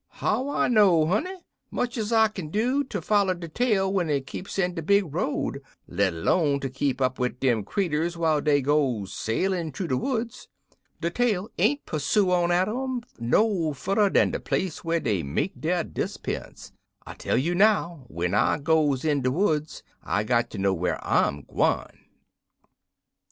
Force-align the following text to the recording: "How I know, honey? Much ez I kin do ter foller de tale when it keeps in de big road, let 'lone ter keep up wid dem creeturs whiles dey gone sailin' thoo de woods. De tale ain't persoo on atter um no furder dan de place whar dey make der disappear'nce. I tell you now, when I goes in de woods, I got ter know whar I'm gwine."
"How 0.13 0.49
I 0.49 0.67
know, 0.67 1.05
honey? 1.05 1.41
Much 1.69 1.95
ez 1.95 2.11
I 2.11 2.27
kin 2.29 2.49
do 2.49 2.83
ter 2.83 3.01
foller 3.01 3.35
de 3.35 3.47
tale 3.47 3.93
when 3.93 4.09
it 4.09 4.25
keeps 4.25 4.57
in 4.57 4.73
de 4.73 4.81
big 4.81 5.13
road, 5.13 5.61
let 5.87 6.11
'lone 6.11 6.59
ter 6.59 6.69
keep 6.69 6.99
up 6.99 7.19
wid 7.19 7.39
dem 7.39 7.63
creeturs 7.63 8.17
whiles 8.17 8.41
dey 8.45 8.61
gone 8.63 9.05
sailin' 9.05 9.71
thoo 9.71 9.85
de 9.85 9.95
woods. 9.95 10.47
De 11.01 11.11
tale 11.11 11.49
ain't 11.59 11.85
persoo 11.85 12.31
on 12.31 12.51
atter 12.51 12.75
um 12.75 13.03
no 13.19 13.73
furder 13.73 14.09
dan 14.09 14.31
de 14.31 14.39
place 14.39 14.83
whar 14.83 14.99
dey 14.99 15.21
make 15.21 15.53
der 15.61 15.83
disappear'nce. 15.83 16.71
I 17.05 17.13
tell 17.13 17.37
you 17.37 17.53
now, 17.53 18.05
when 18.07 18.33
I 18.33 18.57
goes 18.57 19.05
in 19.05 19.21
de 19.21 19.29
woods, 19.29 19.83
I 20.01 20.23
got 20.23 20.49
ter 20.49 20.57
know 20.57 20.73
whar 20.73 20.97
I'm 21.05 21.43
gwine." 21.43 22.05